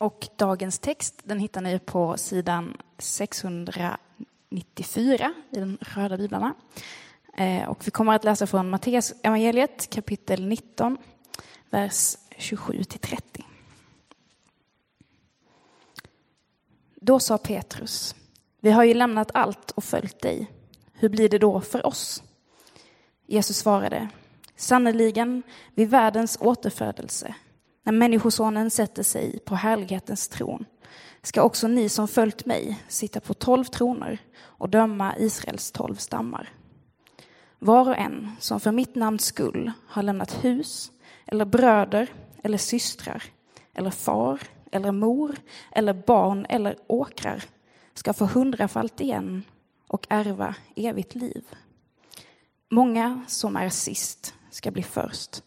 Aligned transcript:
Och 0.00 0.28
dagens 0.36 0.78
text 0.78 1.20
den 1.24 1.38
hittar 1.38 1.60
ni 1.60 1.78
på 1.78 2.16
sidan 2.16 2.76
694 2.98 5.34
i 5.50 5.60
de 5.60 5.78
röda 5.80 6.16
biblarna. 6.16 6.54
Eh, 7.36 7.68
och 7.68 7.86
vi 7.86 7.90
kommer 7.90 8.14
att 8.14 8.24
läsa 8.24 8.46
från 8.46 8.70
Matteus 8.70 9.14
evangeliet 9.22 9.90
kapitel 9.90 10.46
19, 10.46 10.96
vers 11.70 12.16
27-30. 12.38 13.20
Då 16.94 17.20
sa 17.20 17.38
Petrus, 17.38 18.14
vi 18.60 18.70
har 18.70 18.84
ju 18.84 18.94
lämnat 18.94 19.30
allt 19.34 19.70
och 19.70 19.84
följt 19.84 20.22
dig. 20.22 20.50
Hur 20.92 21.08
blir 21.08 21.28
det 21.28 21.38
då 21.38 21.60
för 21.60 21.86
oss? 21.86 22.22
Jesus 23.26 23.56
svarade, 23.56 24.08
sannerligen 24.56 25.42
vid 25.74 25.90
världens 25.90 26.38
återfödelse, 26.40 27.34
när 27.82 27.92
Människosonen 27.92 28.70
sätter 28.70 29.02
sig 29.02 29.38
på 29.38 29.54
härlighetens 29.54 30.28
tron, 30.28 30.64
ska 31.22 31.42
också 31.42 31.68
ni 31.68 31.88
som 31.88 32.08
följt 32.08 32.46
mig 32.46 32.84
sitta 32.88 33.20
på 33.20 33.34
tolv 33.34 33.64
troner 33.64 34.18
och 34.40 34.68
döma 34.68 35.16
Israels 35.18 35.72
tolv 35.72 35.94
stammar. 35.94 36.48
Var 37.58 37.88
och 37.88 37.98
en 37.98 38.30
som 38.38 38.60
för 38.60 38.72
mitt 38.72 38.94
namns 38.94 39.24
skull 39.24 39.72
har 39.86 40.02
lämnat 40.02 40.44
hus, 40.44 40.92
eller 41.26 41.44
bröder, 41.44 42.08
eller 42.42 42.58
systrar, 42.58 43.22
eller 43.74 43.90
far, 43.90 44.40
eller 44.72 44.92
mor, 44.92 45.36
eller 45.72 45.92
barn, 45.92 46.46
eller 46.48 46.76
åkrar, 46.86 47.44
ska 47.94 48.12
få 48.12 48.24
hundrafalt 48.24 49.00
igen 49.00 49.44
och 49.88 50.06
ärva 50.10 50.54
evigt 50.76 51.14
liv. 51.14 51.44
Många 52.70 53.24
som 53.28 53.56
är 53.56 53.68
sist 53.68 54.34
ska 54.50 54.70
bli 54.70 54.82
först 54.82 55.42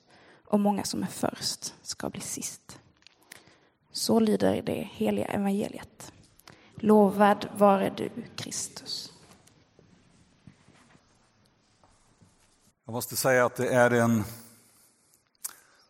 och 0.53 0.59
många 0.59 0.83
som 0.83 1.03
är 1.03 1.07
först 1.07 1.73
ska 1.81 2.09
bli 2.09 2.21
sist. 2.21 2.79
Så 3.91 4.19
lyder 4.19 4.61
det 4.61 4.89
heliga 4.91 5.25
evangeliet. 5.25 6.13
Lovad 6.75 7.49
vare 7.57 7.93
du, 7.97 8.09
Kristus. 8.35 9.13
Jag 12.85 12.93
måste 12.93 13.15
säga 13.15 13.45
att 13.45 13.55
det 13.55 13.73
är 13.73 13.91
en 13.91 14.23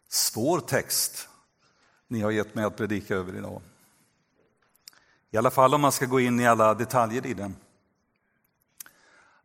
svår 0.07 0.59
text 0.59 1.29
ni 2.07 2.21
har 2.21 2.31
gett 2.31 2.55
mig 2.55 2.65
att 2.65 2.77
predika 2.77 3.15
över 3.15 3.35
idag. 3.37 3.61
I 5.31 5.37
alla 5.37 5.51
fall 5.51 5.73
om 5.73 5.81
man 5.81 5.91
ska 5.91 6.05
gå 6.05 6.19
in 6.19 6.39
i 6.39 6.47
alla 6.47 6.73
detaljer 6.73 7.25
i 7.25 7.33
den. 7.33 7.55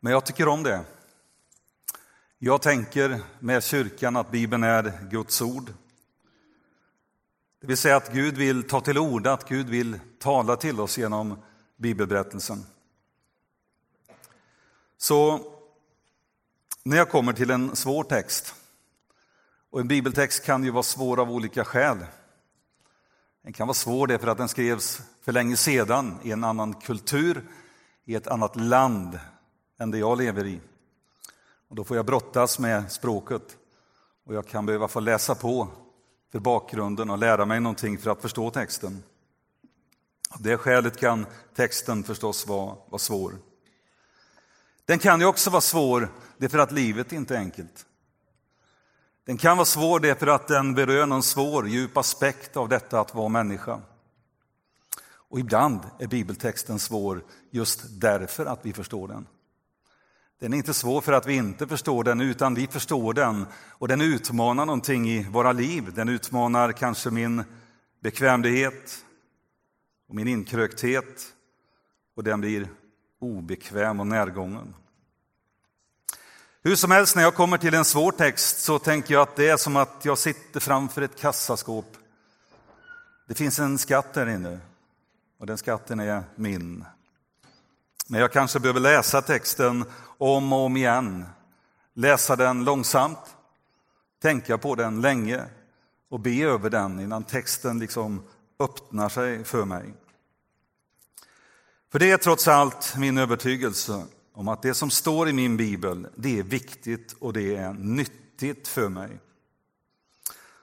Men 0.01 0.13
jag 0.13 0.27
tycker 0.27 0.49
om 0.49 0.63
det. 0.63 0.85
Jag 2.41 2.63
tänker 2.63 3.21
med 3.39 3.65
kyrkan 3.65 4.17
att 4.17 4.31
Bibeln 4.31 4.63
är 4.63 5.09
Guds 5.11 5.43
ord. 5.43 5.73
Det 7.61 7.67
vill 7.67 7.77
säga 7.77 7.97
att 7.97 8.13
Gud 8.13 8.37
vill 8.37 8.63
ta 8.63 8.81
till 8.81 8.99
orda, 8.99 9.33
att 9.33 9.49
Gud 9.49 9.69
vill 9.69 10.01
tala 10.19 10.57
till 10.57 10.81
oss 10.81 10.99
genom 10.99 11.43
bibelberättelsen. 11.77 12.67
Så 14.97 15.41
när 16.83 16.97
jag 16.97 17.11
kommer 17.11 17.33
till 17.33 17.51
en 17.51 17.77
svår 17.77 18.05
text, 18.05 18.55
och 19.71 19.81
en 19.81 19.89
bibeltext 19.89 20.45
kan 20.45 20.65
ju 20.65 20.71
vara 20.71 20.83
svår 20.83 21.21
av 21.21 21.31
olika 21.31 21.65
skäl. 21.65 22.07
Den 23.43 23.53
kan 23.53 23.67
vara 23.67 23.75
svår 23.75 24.07
därför 24.07 24.27
att 24.27 24.39
den 24.39 24.49
skrevs 24.49 25.01
för 25.23 25.33
länge 25.33 25.57
sedan 25.57 26.19
i 26.23 26.33
en 26.33 26.45
annan 26.45 26.75
kultur, 26.75 27.49
i 28.05 28.15
ett 28.15 28.27
annat 28.27 28.57
land 28.57 29.19
än 29.79 29.91
det 29.91 29.99
jag 29.99 30.19
lever 30.19 30.47
i. 30.47 30.61
Och 31.69 31.77
då 31.77 31.85
får 31.85 31.97
jag 31.97 32.07
brottas 32.07 32.59
med 32.59 32.93
språket 32.93 33.57
och 34.27 34.35
jag 34.35 34.47
kan 34.47 34.67
behöva 34.67 34.89
få 34.89 35.01
läsa 35.01 35.35
på 35.35 35.69
för 36.33 36.41
bakgrunden 36.41 37.11
och 37.11 37.19
lära 37.19 37.45
mig 37.45 37.61
någonting 37.61 37.99
för 37.99 38.11
att 38.11 38.23
förstå 38.23 38.51
texten. 38.51 39.03
Av 40.31 40.43
det 40.43 40.57
skälet 40.57 40.97
kan 40.97 41.27
texten 41.55 42.05
förstås 42.05 42.47
vara, 42.47 42.77
vara 42.89 42.99
svår. 42.99 43.33
Den 44.85 44.99
kan 44.99 45.21
ju 45.21 45.27
också 45.27 45.51
vara 45.51 45.61
svår 45.61 46.13
därför 46.39 46.59
att 46.59 46.73
livet 46.73 47.13
inte 47.13 47.35
är 47.35 47.39
enkelt. 47.39 47.87
Den 49.25 49.37
kan 49.37 49.57
vara 49.57 49.65
svår 49.65 50.01
därför 50.01 50.27
att 50.27 50.49
den 50.49 50.75
berör 50.75 51.07
någon 51.07 51.23
svår, 51.23 51.69
djup 51.69 51.97
aspekt 51.97 52.57
av 52.57 52.69
detta 52.69 53.01
att 53.01 53.15
vara 53.15 53.29
människa. 53.29 53.81
Och 55.31 55.39
ibland 55.39 55.81
är 55.99 56.07
bibeltexten 56.07 56.79
svår 56.79 57.25
just 57.51 58.01
därför 58.01 58.47
att 58.47 58.61
vi 58.63 58.73
förstår 58.73 59.09
den. 59.09 59.27
Den 60.41 60.53
är 60.53 60.57
inte 60.57 60.75
svår 60.75 61.01
för 61.01 61.13
att 61.13 61.27
vi 61.27 61.35
inte 61.35 61.67
förstår 61.67 62.05
den, 62.05 62.21
utan 62.21 62.55
vi 62.55 62.67
förstår 62.67 63.15
den. 63.15 63.47
Och 63.69 63.89
den 63.89 64.01
utmanar 64.01 64.67
någonting 64.67 65.09
i 65.09 65.23
våra 65.23 65.53
liv. 65.53 65.93
Den 65.95 66.09
utmanar 66.09 66.73
kanske 66.73 67.11
min 67.11 67.45
bekvämlighet 68.03 69.05
och 70.09 70.15
min 70.15 70.29
inkrökthet. 70.29 71.35
Och 72.17 72.25
den 72.25 72.41
blir 72.41 72.69
obekväm 73.21 74.01
och 74.01 74.07
närgången. 74.07 74.75
Hur 76.63 76.77
som 76.77 76.91
helst, 76.91 77.17
när 77.17 77.23
jag 77.23 77.35
kommer 77.35 77.59
till 77.59 77.75
en 77.75 77.85
svår 77.85 78.13
text 78.13 78.59
så 78.59 78.79
tänker 78.79 79.15
jag 79.15 79.23
att 79.23 79.37
det 79.37 79.49
är 79.49 79.57
som 79.57 79.77
att 79.77 80.05
jag 80.05 80.19
sitter 80.19 80.61
framför 80.61 81.03
ett 81.03 81.21
kassaskåp. 81.21 81.97
Det 83.29 83.35
finns 83.35 83.59
en 83.59 83.79
skatt 83.79 84.15
där 84.15 84.29
inne 84.29 84.59
och 85.39 85.47
den 85.47 85.59
skatten 85.59 86.01
är 86.01 86.23
min. 86.35 86.85
Men 88.09 88.21
jag 88.21 88.33
kanske 88.33 88.61
behöver 88.61 88.81
läsa 88.81 89.23
texten 89.23 89.85
om 90.19 90.53
och 90.53 90.59
om 90.59 90.77
igen. 90.77 91.27
Läsa 91.95 92.37
den 92.37 92.65
långsamt, 92.65 93.37
tänka 94.23 94.59
på 94.59 94.75
den 94.75 95.01
länge 95.01 95.45
och 96.09 96.21
be 96.21 96.43
över 96.43 96.71
den 96.71 97.01
innan 97.01 97.25
texten 97.25 97.79
liksom 97.79 98.23
öppnar 98.59 99.09
sig 99.09 99.45
för 99.45 99.65
mig. 99.65 99.95
För 101.93 101.99
det 101.99 102.11
är 102.11 102.17
trots 102.17 102.49
allt 102.49 102.97
min 102.97 103.19
övertygelse 103.19 104.07
om 104.33 104.49
att 104.49 104.63
det 104.63 104.75
som 104.75 104.91
står 104.91 105.29
i 105.29 105.33
min 105.33 105.57
bibel, 105.57 106.09
det 106.17 106.39
är 106.39 106.43
viktigt 106.43 107.13
och 107.13 107.33
det 107.33 107.57
är 107.57 107.73
nyttigt 107.73 108.69
för 108.69 108.89
mig. 108.89 109.19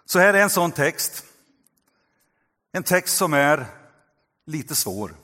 Så 0.05 0.19
här 0.19 0.33
är 0.33 0.41
en 0.41 0.49
sån 0.49 0.71
text. 0.71 1.25
En 2.71 2.83
text 2.83 3.17
som 3.17 3.33
är 3.33 3.65
lite 4.45 4.75
svår. 4.75 5.15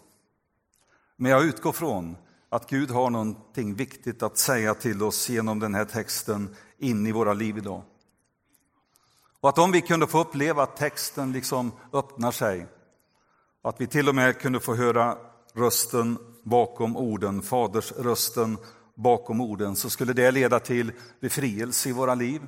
Men 1.16 1.32
jag 1.32 1.44
utgår 1.44 1.72
från 1.72 2.18
att 2.54 2.70
Gud 2.70 2.92
har 2.92 3.10
någonting 3.10 3.76
viktigt 3.76 4.24
att 4.24 4.38
säga 4.38 4.74
till 4.74 5.04
oss 5.04 5.30
genom 5.30 5.60
den 5.60 5.76
här 5.76 5.86
texten 5.86 6.56
in 6.78 7.08
i 7.08 7.12
våra 7.12 7.34
liv 7.34 7.58
idag. 7.58 7.84
Och 9.40 9.50
att 9.50 9.58
om 9.58 9.72
vi 9.72 9.82
kunde 9.82 10.08
få 10.08 10.20
uppleva 10.20 10.64
att 10.64 10.78
texten 10.78 11.32
liksom 11.32 11.72
öppnar 11.94 12.32
sig, 12.32 12.68
att 13.62 13.82
vi 13.82 13.88
till 13.88 14.10
och 14.10 14.16
med 14.16 14.40
kunde 14.40 14.60
få 14.60 14.76
höra 14.76 15.18
rösten 15.54 16.18
bakom 16.44 16.98
orden, 16.98 17.42
Faders 17.42 17.92
rösten 17.92 18.58
bakom 18.96 19.42
orden, 19.42 19.76
så 19.76 19.90
skulle 19.90 20.14
det 20.14 20.32
leda 20.32 20.60
till 20.60 20.92
befrielse 21.20 21.90
i 21.90 21.92
våra 21.92 22.16
liv, 22.16 22.42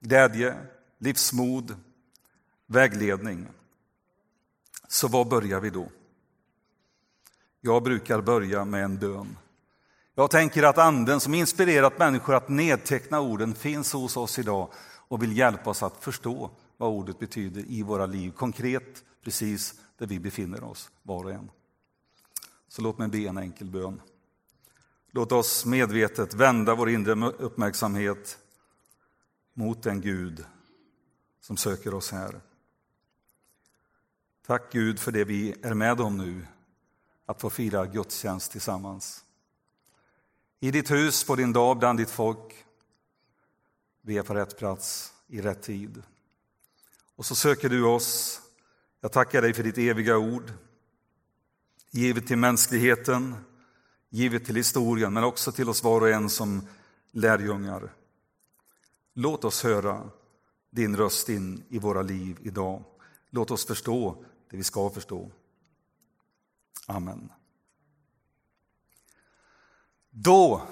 glädje, 0.00 0.56
livsmod, 0.98 1.76
vägledning. 2.66 3.48
Så 4.88 5.08
var 5.08 5.24
börjar 5.24 5.60
vi 5.60 5.70
då? 5.70 5.88
Jag 7.66 7.82
brukar 7.82 8.20
börja 8.20 8.64
med 8.64 8.84
en 8.84 8.98
bön. 8.98 9.36
Jag 10.14 10.30
tänker 10.30 10.62
att 10.62 10.78
anden 10.78 11.20
som 11.20 11.34
inspirerat 11.34 11.98
människor 11.98 12.34
att 12.34 12.48
nedteckna 12.48 13.20
orden 13.20 13.54
finns 13.54 13.92
hos 13.92 14.16
oss 14.16 14.38
idag 14.38 14.68
och 15.08 15.22
vill 15.22 15.38
hjälpa 15.38 15.70
oss 15.70 15.82
att 15.82 16.04
förstå 16.04 16.50
vad 16.76 16.90
ordet 16.90 17.18
betyder 17.18 17.64
i 17.68 17.82
våra 17.82 18.06
liv, 18.06 18.30
konkret 18.30 19.04
precis 19.22 19.74
där 19.98 20.06
vi 20.06 20.20
befinner 20.20 20.64
oss, 20.64 20.90
var 21.02 21.24
och 21.24 21.32
en. 21.32 21.50
Så 22.68 22.82
låt 22.82 22.98
mig 22.98 23.08
be 23.08 23.18
en 23.18 23.38
enkel 23.38 23.70
bön. 23.70 24.00
Låt 25.10 25.32
oss 25.32 25.64
medvetet 25.64 26.34
vända 26.34 26.74
vår 26.74 26.90
inre 26.90 27.30
uppmärksamhet 27.30 28.38
mot 29.54 29.82
den 29.82 30.00
Gud 30.00 30.44
som 31.40 31.56
söker 31.56 31.94
oss 31.94 32.12
här. 32.12 32.40
Tack 34.46 34.72
Gud 34.72 34.98
för 34.98 35.12
det 35.12 35.24
vi 35.24 35.54
är 35.62 35.74
med 35.74 36.00
om 36.00 36.18
nu, 36.18 36.46
att 37.26 37.40
få 37.40 37.50
fira 37.50 37.86
gudstjänst 37.86 38.52
tillsammans. 38.52 39.24
I 40.60 40.70
ditt 40.70 40.90
hus, 40.90 41.24
på 41.24 41.36
din 41.36 41.52
dag, 41.52 41.78
bland 41.78 41.98
ditt 41.98 42.10
folk. 42.10 42.64
Vi 44.02 44.18
är 44.18 44.22
på 44.22 44.34
rätt 44.34 44.58
plats, 44.58 45.12
i 45.26 45.40
rätt 45.40 45.62
tid. 45.62 46.02
Och 47.16 47.26
så 47.26 47.34
söker 47.34 47.68
du 47.68 47.84
oss. 47.84 48.40
Jag 49.00 49.12
tackar 49.12 49.42
dig 49.42 49.54
för 49.54 49.62
ditt 49.62 49.78
eviga 49.78 50.18
ord 50.18 50.52
givet 51.94 52.26
till 52.26 52.38
mänskligheten, 52.38 53.34
givet 54.10 54.44
till 54.44 54.56
historien, 54.56 55.12
men 55.12 55.24
också 55.24 55.52
till 55.52 55.68
oss 55.68 55.82
var 55.82 56.00
och 56.00 56.08
en 56.08 56.30
som 56.30 56.68
lärjungar. 57.10 57.92
Låt 59.14 59.44
oss 59.44 59.62
höra 59.62 60.10
din 60.70 60.96
röst 60.96 61.28
in 61.28 61.62
i 61.68 61.78
våra 61.78 62.02
liv 62.02 62.38
idag. 62.42 62.84
Låt 63.30 63.50
oss 63.50 63.66
förstå 63.66 64.24
det 64.50 64.56
vi 64.56 64.64
ska 64.64 64.90
förstå. 64.90 65.30
Amen. 66.86 67.32
Då 70.10 70.62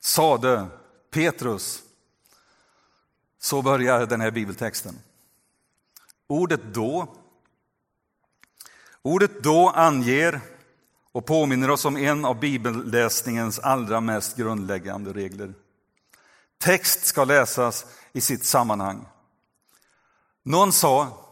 sade 0.00 0.66
Petrus, 1.10 1.82
så 3.38 3.62
börjar 3.62 4.06
den 4.06 4.20
här 4.20 4.30
bibeltexten. 4.30 4.98
Ordet 6.26 6.60
då 6.74 7.14
Ordet 9.02 9.42
då 9.42 9.68
anger 9.70 10.40
och 11.12 11.26
påminner 11.26 11.70
oss 11.70 11.84
om 11.84 11.96
en 11.96 12.24
av 12.24 12.40
bibelläsningens 12.40 13.58
allra 13.58 14.00
mest 14.00 14.36
grundläggande 14.36 15.12
regler. 15.12 15.54
Text 16.58 17.04
ska 17.04 17.24
läsas 17.24 17.86
i 18.12 18.20
sitt 18.20 18.44
sammanhang. 18.44 19.06
Någon 20.42 20.72
sa 20.72 21.24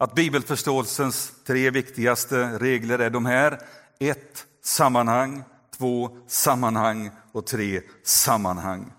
att 0.00 0.14
bibelförståelsens 0.14 1.32
tre 1.46 1.70
viktigaste 1.70 2.58
regler 2.58 2.98
är 2.98 3.10
de 3.10 3.26
här. 3.26 3.60
Ett, 3.98 4.46
sammanhang. 4.62 5.42
Två, 5.78 6.16
sammanhang. 6.26 7.10
Och 7.32 7.46
tre, 7.46 7.82
sammanhang. 8.02 8.92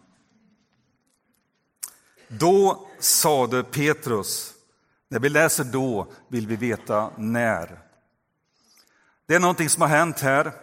Då 2.28 2.88
sade 3.00 3.64
Petrus, 3.64 4.54
när 5.10 5.20
vi 5.20 5.30
läser 5.30 5.64
då 5.64 6.08
vill 6.28 6.48
vi 6.48 6.56
veta 6.56 7.12
när. 7.18 7.80
Det 9.28 9.36
är 9.36 9.40
någonting 9.40 9.70
som 9.70 9.82
har 9.82 9.90
hänt 9.90 10.20
här. 10.20 10.54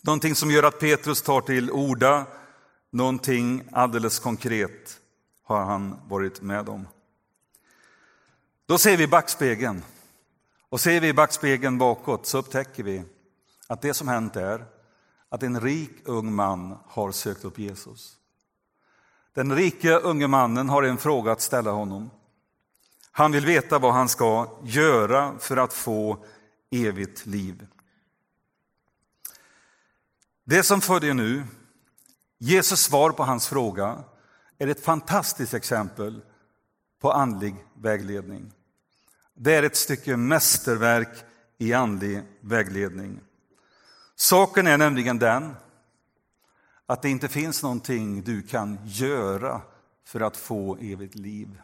Någonting 0.00 0.34
som 0.34 0.50
gör 0.50 0.62
att 0.62 0.80
Petrus 0.80 1.22
tar 1.22 1.40
till 1.40 1.70
orda. 1.70 2.26
Någonting 2.92 3.68
alldeles 3.72 4.18
konkret 4.18 5.00
har 5.42 5.64
han 5.64 6.00
varit 6.08 6.42
med 6.42 6.68
om. 6.68 6.88
Då 8.66 8.78
ser 8.78 8.96
vi 8.96 9.06
backspegeln. 9.06 9.82
Och 10.68 10.80
ser 10.80 11.00
vi 11.00 11.12
backspegeln 11.12 11.78
bakåt 11.78 12.26
så 12.26 12.38
upptäcker 12.38 12.82
vi 12.82 13.04
att 13.66 13.82
det 13.82 13.94
som 13.94 14.08
hänt 14.08 14.36
är 14.36 14.66
att 15.28 15.42
en 15.42 15.60
rik 15.60 15.92
ung 16.04 16.34
man 16.34 16.78
har 16.86 17.12
sökt 17.12 17.44
upp 17.44 17.58
Jesus. 17.58 18.16
Den 19.32 19.56
rike 19.56 19.98
unge 19.98 20.26
mannen 20.26 20.68
har 20.68 20.82
en 20.82 20.98
fråga 20.98 21.32
att 21.32 21.40
ställa 21.40 21.70
honom. 21.70 22.10
Han 23.10 23.32
vill 23.32 23.46
veta 23.46 23.78
vad 23.78 23.92
han 23.92 24.08
ska 24.08 24.58
göra 24.62 25.38
för 25.38 25.56
att 25.56 25.72
få 25.72 26.24
evigt 26.70 27.26
liv. 27.26 27.66
Det 30.44 30.62
som 30.62 30.80
följer 30.80 31.14
nu, 31.14 31.44
Jesus 32.38 32.80
svar 32.80 33.10
på 33.10 33.24
hans 33.24 33.48
fråga, 33.48 34.04
är 34.58 34.66
ett 34.66 34.84
fantastiskt 34.84 35.54
exempel 35.54 36.20
på 37.06 37.12
andlig 37.12 37.54
vägledning. 37.74 38.52
Det 39.34 39.54
är 39.54 39.62
ett 39.62 39.76
stycke 39.76 40.16
mästerverk 40.16 41.24
i 41.58 41.72
andlig 41.72 42.22
vägledning. 42.40 43.20
Saken 44.16 44.66
är 44.66 44.78
nämligen 44.78 45.18
den 45.18 45.54
att 46.86 47.02
det 47.02 47.10
inte 47.10 47.28
finns 47.28 47.62
någonting 47.62 48.22
du 48.22 48.42
kan 48.42 48.78
göra 48.84 49.60
för 50.04 50.20
att 50.20 50.36
få 50.36 50.76
evigt 50.76 51.14
liv. 51.14 51.60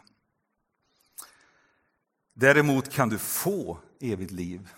Däremot 2.33 2.89
kan 2.89 3.09
du 3.09 3.17
få 3.17 3.77
evigt 4.01 4.31
liv, 4.31 4.69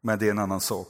men 0.00 0.18
det 0.18 0.26
är 0.26 0.30
en 0.30 0.38
annan 0.38 0.60
sak. 0.60 0.88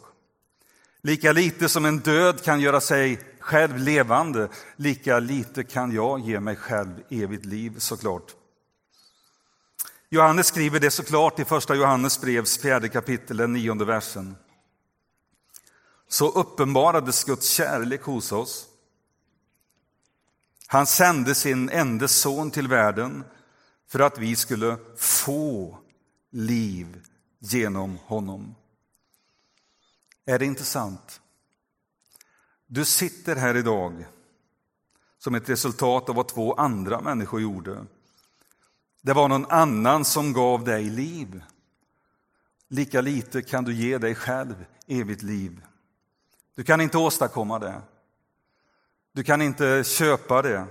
Lika 1.03 1.33
lite 1.33 1.69
som 1.69 1.85
en 1.85 1.99
död 1.99 2.43
kan 2.43 2.61
göra 2.61 2.81
sig 2.81 3.21
själv 3.41 3.79
levande, 3.79 4.49
lika 4.77 5.19
lite 5.19 5.65
kan 5.65 5.93
jag 5.93 6.21
ge 6.21 6.41
mig 6.41 6.57
själv 6.57 7.03
evigt 7.11 7.45
liv 7.45 7.79
såklart. 7.79 8.35
Johannes 10.11 10.47
skriver 10.47 10.81
det 10.81 10.91
såklart 10.91 11.39
i 11.39 11.45
första 11.45 11.75
Johannes 11.75 12.21
brevs 12.21 12.59
fjärde 12.59 12.89
kapitel, 12.89 13.37
den 13.37 13.53
nionde 13.53 13.85
versen. 13.85 14.37
Så 16.09 16.29
uppenbarades 16.29 17.25
Guds 17.25 17.51
kärlek 17.51 18.03
hos 18.03 18.33
oss. 18.33 18.67
Han 20.67 20.87
sände 20.87 21.35
sin 21.35 21.71
enda 21.71 22.09
son 22.09 22.51
till 22.51 22.69
världen 22.69 23.25
för 23.89 24.01
att 24.01 24.19
vi 24.19 24.37
skulle 24.37 24.77
få 24.97 25.79
liv 26.31 27.05
genom 27.39 27.99
honom. 28.05 28.55
Är 30.27 30.39
det 30.39 30.45
intressant? 30.45 31.21
Du 32.67 32.85
sitter 32.85 33.37
här 33.37 33.57
idag 33.57 34.07
som 35.19 35.35
ett 35.35 35.49
resultat 35.49 36.09
av 36.09 36.15
vad 36.15 36.29
två 36.29 36.55
andra 36.55 37.01
människor 37.01 37.41
gjorde. 37.41 37.87
Det 39.09 39.15
var 39.15 39.29
någon 39.29 39.51
annan 39.51 40.05
som 40.05 40.33
gav 40.33 40.65
dig 40.65 40.85
liv. 40.85 41.43
Lika 42.69 43.01
lite 43.01 43.43
kan 43.43 43.65
du 43.65 43.75
ge 43.75 43.99
dig 43.99 44.15
själv 44.15 44.65
evigt 44.87 45.23
liv. 45.23 45.61
Du 46.55 46.65
kan 46.65 46.81
inte 46.81 46.99
åstadkomma 46.99 47.59
det. 47.59 47.83
Du 49.13 49.23
kan 49.23 49.43
inte 49.43 49.85
köpa 49.85 50.43
det. 50.43 50.67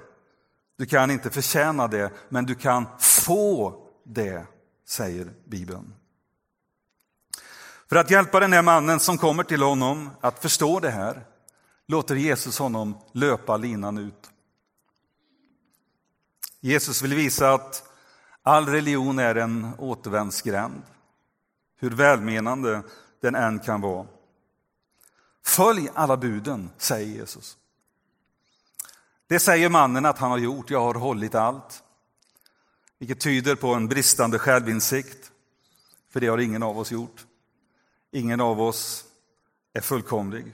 Du 0.75 0.85
kan 0.85 1.11
inte 1.11 1.29
förtjäna 1.29 1.87
det, 1.87 2.11
men 2.29 2.45
du 2.45 2.55
kan 2.55 2.85
få 2.99 3.75
det, 4.03 4.45
säger 4.85 5.33
Bibeln. 5.45 5.93
För 7.89 7.95
att 7.95 8.11
hjälpa 8.11 8.39
den 8.39 8.53
här 8.53 8.61
mannen 8.61 8.99
som 8.99 9.17
kommer 9.17 9.43
till 9.43 9.61
honom 9.61 10.09
att 10.21 10.41
förstå 10.41 10.79
det 10.79 10.91
här 10.91 11.25
låter 11.87 12.15
Jesus 12.15 12.59
honom 12.59 12.97
löpa 13.11 13.57
linan 13.57 13.97
ut. 13.97 14.31
Jesus 16.59 17.01
vill 17.01 17.13
visa 17.13 17.53
att 17.53 17.86
All 18.47 18.65
religion 18.65 19.19
är 19.19 19.35
en 19.35 19.71
återvändsgränd, 19.77 20.81
hur 21.79 21.89
välmenande 21.89 22.83
den 23.19 23.35
än 23.35 23.59
kan 23.59 23.81
vara. 23.81 24.07
Följ 25.45 25.89
alla 25.93 26.17
buden, 26.17 26.69
säger 26.77 27.07
Jesus. 27.07 27.57
Det 29.27 29.39
säger 29.39 29.69
mannen 29.69 30.05
att 30.05 30.17
han 30.17 30.31
har 30.31 30.37
gjort, 30.37 30.69
jag 30.69 30.81
har 30.81 30.93
hållit 30.93 31.35
allt. 31.35 31.83
Vilket 32.99 33.19
tyder 33.19 33.55
på 33.55 33.73
en 33.73 33.87
bristande 33.87 34.39
självinsikt, 34.39 35.31
för 36.09 36.19
det 36.19 36.27
har 36.27 36.37
ingen 36.37 36.63
av 36.63 36.79
oss 36.79 36.91
gjort. 36.91 37.25
Ingen 38.11 38.41
av 38.41 38.61
oss 38.61 39.05
är 39.73 39.81
fullkomlig. 39.81 40.53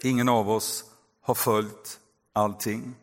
Ingen 0.00 0.28
av 0.28 0.50
oss 0.50 0.84
har 1.20 1.34
följt 1.34 2.00
allting. 2.32 2.94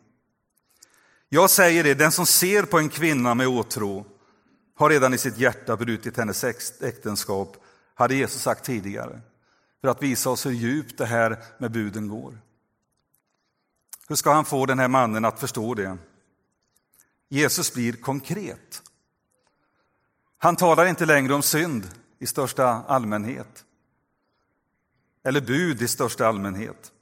Jag 1.32 1.50
säger 1.50 1.84
det, 1.84 1.94
den 1.94 2.12
som 2.12 2.26
ser 2.26 2.62
på 2.62 2.78
en 2.78 2.88
kvinna 2.88 3.34
med 3.34 3.48
åtrå 3.48 4.04
har 4.74 4.90
redan 4.90 5.14
i 5.14 5.18
sitt 5.18 5.38
hjärta 5.38 5.76
brutit 5.76 6.16
hennes 6.16 6.44
äktenskap, 6.80 7.56
hade 7.94 8.14
Jesus 8.14 8.42
sagt 8.42 8.64
tidigare, 8.64 9.20
för 9.80 9.88
att 9.88 10.02
visa 10.02 10.30
oss 10.30 10.46
hur 10.46 10.50
djupt 10.50 10.98
det 10.98 11.06
här 11.06 11.42
med 11.58 11.70
buden 11.70 12.08
går. 12.08 12.38
Hur 14.08 14.16
ska 14.16 14.32
han 14.32 14.44
få 14.44 14.66
den 14.66 14.78
här 14.78 14.88
mannen 14.88 15.24
att 15.24 15.40
förstå 15.40 15.74
det? 15.74 15.98
Jesus 17.28 17.74
blir 17.74 17.92
konkret. 17.92 18.82
Han 20.38 20.56
talar 20.56 20.86
inte 20.86 21.06
längre 21.06 21.34
om 21.34 21.42
synd 21.42 21.90
i 22.18 22.26
största 22.26 22.66
allmänhet 22.66 23.64
eller 25.22 25.40
bud 25.40 25.82
i 25.82 25.88
största 25.88 26.26
allmänhet. 26.26 26.92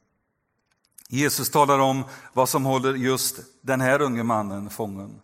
Jesus 1.08 1.50
talar 1.50 1.78
om 1.78 2.04
vad 2.32 2.48
som 2.48 2.64
håller 2.64 2.94
just 2.94 3.40
den 3.60 3.80
här 3.80 4.00
unge 4.00 4.22
mannen 4.22 4.70
fången. 4.70 5.20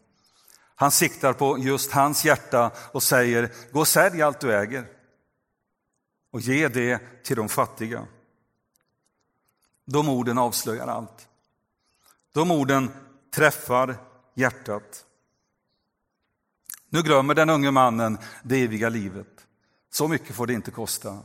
Han 0.75 0.91
siktar 0.91 1.33
på 1.33 1.59
just 1.59 1.93
hans 1.93 2.25
hjärta 2.25 2.71
och 2.93 3.03
säger, 3.03 3.53
gå 3.73 3.81
och 3.81 3.89
sälj 3.89 4.23
allt 4.23 4.41
du 4.41 4.55
äger 4.55 4.87
och 6.31 6.41
ge 6.41 6.69
det 6.69 7.01
till 7.25 7.37
de 7.37 7.49
fattiga. 7.49 8.07
De 9.87 10.09
orden 10.09 10.39
avslöjar 10.39 10.87
allt. 10.87 11.29
De 12.33 12.51
orden 12.51 12.91
träffar 13.35 13.97
hjärtat. 14.35 15.05
Nu 16.89 17.03
glömmer 17.03 17.35
den 17.35 17.51
unge 17.51 17.71
mannen 17.71 18.19
det 18.43 18.63
eviga 18.63 18.89
livet. 18.89 19.47
Så 19.91 20.09
mycket 20.09 20.37
får 20.37 20.47
det 20.47 20.53
inte 20.53 20.71
kosta. 20.71 21.19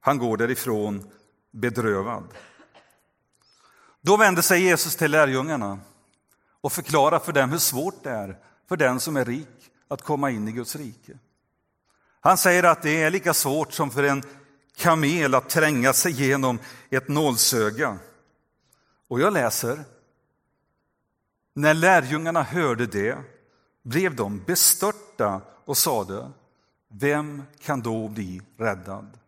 Han 0.00 0.18
går 0.18 0.36
därifrån 0.36 1.10
bedrövad. 1.50 2.24
Då 4.00 4.16
vände 4.16 4.42
sig 4.42 4.62
Jesus 4.62 4.96
till 4.96 5.10
lärjungarna 5.10 5.78
och 6.60 6.72
förklarade 6.72 7.24
för 7.24 7.32
dem 7.32 7.50
hur 7.50 7.58
svårt 7.58 8.04
det 8.04 8.10
är 8.10 8.38
för 8.68 8.76
den 8.76 9.00
som 9.00 9.16
är 9.16 9.24
rik 9.24 9.70
att 9.88 10.02
komma 10.02 10.30
in 10.30 10.48
i 10.48 10.52
Guds 10.52 10.76
rike. 10.76 11.18
Han 12.20 12.38
säger 12.38 12.62
att 12.62 12.82
det 12.82 13.02
är 13.02 13.10
lika 13.10 13.34
svårt 13.34 13.72
som 13.72 13.90
för 13.90 14.02
en 14.02 14.22
kamel 14.76 15.34
att 15.34 15.48
tränga 15.48 15.92
sig 15.92 16.12
genom 16.12 16.58
ett 16.90 17.08
nålsöga. 17.08 17.98
Och 19.08 19.20
jag 19.20 19.32
läser. 19.32 19.84
När 21.54 21.74
lärjungarna 21.74 22.42
hörde 22.42 22.86
det 22.86 23.18
blev 23.82 24.16
de 24.16 24.44
bestörta 24.44 25.40
och 25.64 25.76
sade, 25.76 26.30
vem 26.88 27.42
kan 27.60 27.80
då 27.80 28.08
bli 28.08 28.42
räddad? 28.56 29.18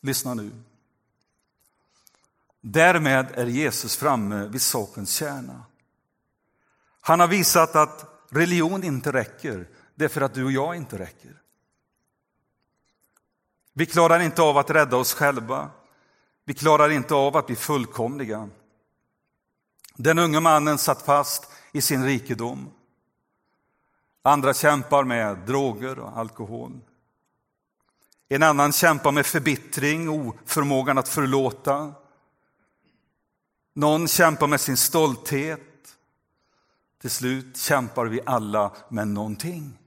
Lyssna 0.00 0.34
nu. 0.34 0.50
Därmed 2.60 3.26
är 3.34 3.46
Jesus 3.46 3.96
framme 3.96 4.46
vid 4.46 4.62
sakens 4.62 5.12
kärna. 5.12 5.64
Han 7.00 7.20
har 7.20 7.28
visat 7.28 7.76
att 7.76 8.24
religion 8.28 8.84
inte 8.84 9.12
räcker, 9.12 9.68
det 9.94 10.04
är 10.04 10.08
för 10.08 10.20
att 10.20 10.34
du 10.34 10.44
och 10.44 10.52
jag 10.52 10.76
inte 10.76 10.98
räcker. 10.98 11.40
Vi 13.72 13.86
klarar 13.86 14.20
inte 14.20 14.42
av 14.42 14.58
att 14.58 14.70
rädda 14.70 14.96
oss 14.96 15.14
själva. 15.14 15.70
Vi 16.44 16.54
klarar 16.54 16.90
inte 16.90 17.14
av 17.14 17.36
att 17.36 17.46
bli 17.46 17.56
fullkomliga. 17.56 18.48
Den 19.96 20.18
unge 20.18 20.40
mannen 20.40 20.78
satt 20.78 21.02
fast 21.02 21.50
i 21.72 21.80
sin 21.80 22.04
rikedom. 22.04 22.70
Andra 24.22 24.54
kämpar 24.54 25.04
med 25.04 25.38
droger 25.38 25.98
och 25.98 26.18
alkohol. 26.18 26.80
En 28.28 28.42
annan 28.42 28.72
kämpar 28.72 29.12
med 29.12 29.26
förbittring, 29.26 30.08
oförmågan 30.08 30.98
att 30.98 31.08
förlåta. 31.08 31.94
Någon 33.74 34.08
kämpar 34.08 34.46
med 34.46 34.60
sin 34.60 34.76
stolthet. 34.76 35.96
Till 37.00 37.10
slut 37.10 37.56
kämpar 37.56 38.06
vi 38.06 38.20
alla 38.26 38.76
med 38.88 39.08
någonting. 39.08 39.78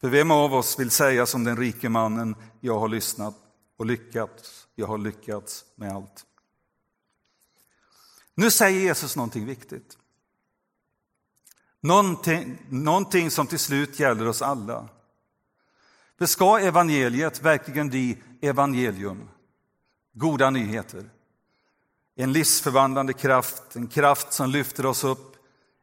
För 0.00 0.08
vem 0.08 0.30
av 0.30 0.54
oss 0.54 0.78
vill 0.78 0.90
säga 0.90 1.26
som 1.26 1.44
den 1.44 1.56
rike 1.56 1.88
mannen, 1.88 2.34
jag 2.60 2.78
har 2.78 2.88
lyssnat 2.88 3.34
och 3.76 3.86
lyckats, 3.86 4.68
jag 4.74 4.86
har 4.86 4.98
lyckats 4.98 5.64
med 5.74 5.92
allt. 5.92 6.26
Nu 8.34 8.50
säger 8.50 8.80
Jesus 8.80 9.16
någonting 9.16 9.46
viktigt. 9.46 9.98
Någonting, 11.80 12.58
någonting 12.68 13.30
som 13.30 13.46
till 13.46 13.58
slut 13.58 14.00
gäller 14.00 14.28
oss 14.28 14.42
alla. 14.42 14.88
För 16.18 16.26
ska 16.26 16.58
evangeliet 16.58 17.42
verkligen 17.42 17.88
bli 17.88 18.18
evangelium, 18.40 19.28
goda 20.12 20.50
nyheter, 20.50 21.10
en 22.22 22.32
livsförvandlande 22.32 23.12
kraft, 23.12 23.76
en 23.76 23.88
kraft 23.88 24.32
som 24.32 24.50
lyfter 24.50 24.86
oss 24.86 25.04
upp 25.04 25.36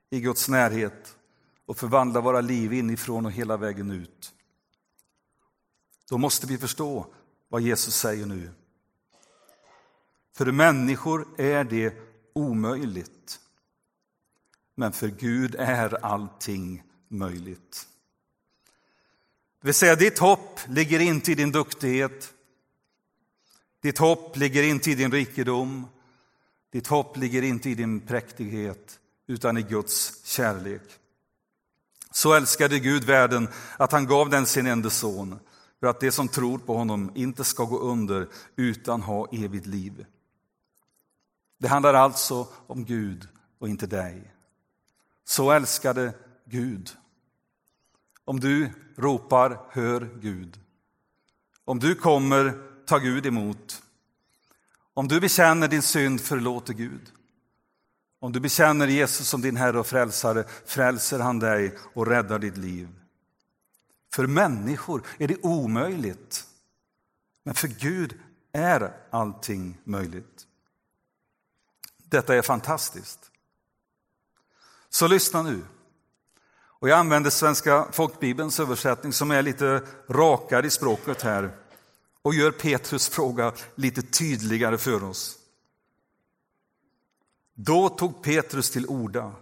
i 0.09 0.19
Guds 0.19 0.49
närhet 0.49 1.15
och 1.65 1.77
förvandlar 1.77 2.21
våra 2.21 2.41
liv 2.41 2.73
inifrån 2.73 3.25
och 3.25 3.31
hela 3.31 3.57
vägen 3.57 3.91
ut. 3.91 4.33
Då 6.09 6.17
måste 6.17 6.47
vi 6.47 6.57
förstå 6.57 7.07
vad 7.49 7.61
Jesus 7.61 7.95
säger 7.95 8.25
nu. 8.25 8.49
För 10.35 10.51
människor 10.51 11.27
är 11.37 11.63
det 11.63 11.93
omöjligt. 12.33 13.39
Men 14.75 14.91
för 14.91 15.07
Gud 15.07 15.55
är 15.55 16.05
allting 16.05 16.83
möjligt. 17.07 17.87
Det 19.61 19.67
vill 19.67 19.73
säga, 19.73 19.95
ditt 19.95 20.19
hopp 20.19 20.59
ligger 20.67 20.99
inte 20.99 21.31
i 21.31 21.35
din 21.35 21.51
duktighet. 21.51 22.33
Ditt 23.81 23.97
hopp 23.97 24.37
ligger 24.37 24.63
inte 24.63 24.91
i 24.91 24.95
din 24.95 25.11
rikedom. 25.11 25.87
Ditt 26.75 26.87
hopp 26.87 27.17
ligger 27.17 27.41
inte 27.41 27.69
i 27.69 27.75
din 27.75 27.99
präktighet, 27.99 28.99
utan 29.27 29.57
i 29.57 29.61
Guds 29.61 30.25
kärlek. 30.25 30.81
Så 32.11 32.33
älskade 32.33 32.79
Gud 32.79 33.03
världen 33.03 33.47
att 33.77 33.91
han 33.91 34.05
gav 34.05 34.29
den 34.29 34.45
sin 34.45 34.67
enda 34.67 34.89
son 34.89 35.39
för 35.79 35.87
att 35.87 35.99
de 35.99 36.11
som 36.11 36.27
tror 36.27 36.57
på 36.57 36.77
honom 36.77 37.11
inte 37.15 37.43
ska 37.43 37.63
gå 37.63 37.79
under 37.79 38.27
utan 38.55 39.01
ha 39.01 39.27
evigt 39.31 39.65
liv. 39.65 40.05
Det 41.57 41.67
handlar 41.67 41.93
alltså 41.93 42.47
om 42.67 42.85
Gud 42.85 43.27
och 43.59 43.69
inte 43.69 43.87
dig. 43.87 44.33
Så 45.25 45.51
älskade 45.51 46.13
Gud. 46.45 46.89
Om 48.25 48.39
du 48.39 48.69
ropar, 48.95 49.59
hör 49.69 50.09
Gud. 50.21 50.59
Om 51.65 51.79
du 51.79 51.95
kommer, 51.95 52.53
tar 52.85 52.99
Gud 52.99 53.25
emot. 53.25 53.81
Om 54.97 55.07
du 55.07 55.19
bekänner 55.19 55.67
din 55.67 55.81
synd, 55.81 56.21
förlåter 56.21 56.73
Gud. 56.73 57.11
Om 58.19 58.31
du 58.31 58.39
bekänner 58.39 58.87
Jesus 58.87 59.27
som 59.27 59.41
din 59.41 59.57
Herre 59.57 59.79
och 59.79 59.87
Frälsare, 59.87 60.43
frälser 60.65 61.19
han 61.19 61.39
dig 61.39 61.77
och 61.93 62.07
räddar 62.07 62.39
ditt 62.39 62.57
liv. 62.57 62.89
För 64.13 64.27
människor 64.27 65.03
är 65.17 65.27
det 65.27 65.43
omöjligt, 65.43 66.45
men 67.43 67.55
för 67.55 67.67
Gud 67.67 68.19
är 68.51 68.93
allting 69.09 69.77
möjligt. 69.83 70.47
Detta 71.97 72.35
är 72.35 72.41
fantastiskt. 72.41 73.31
Så 74.89 75.07
lyssna 75.07 75.41
nu. 75.41 75.61
Och 76.79 76.89
jag 76.89 76.99
använder 76.99 77.29
Svenska 77.29 77.87
folkbibelns 77.91 78.59
översättning 78.59 79.13
som 79.13 79.31
är 79.31 79.41
lite 79.41 79.81
rakare 80.09 80.67
i 80.67 80.69
språket 80.69 81.21
här 81.21 81.51
och 82.25 82.33
gör 82.33 82.51
Petrus 82.51 83.09
fråga 83.09 83.53
lite 83.75 84.01
tydligare 84.01 84.77
för 84.77 85.03
oss. 85.03 85.37
Då 87.53 87.89
tog 87.89 88.23
Petrus 88.23 88.71
till 88.71 88.85
orda. 88.87 89.35